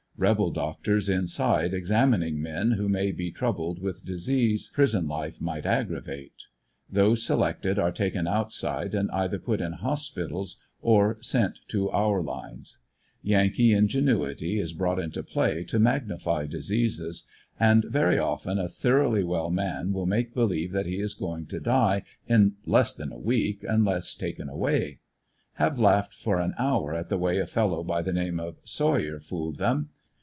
[0.17, 5.65] Rebel doctors inside examining men who may be troub led with disease prison life might
[5.65, 6.43] aggravate.
[6.87, 12.77] Those selected are taken outside and either put in hospitals or sent to our lines.
[13.23, 17.23] Yan kee ingenuity is brought into play to magnify diseases,
[17.59, 18.59] and ver 114 ANDERSONVILLE DIARY.
[18.59, 22.53] often a thoroughly well man will make believe that he is going to die in
[22.67, 24.99] less than a week unless taken away.
[25.53, 29.19] Have laughed for an hour at the way a fellow by the name of Sawyer
[29.19, 29.89] fooled them.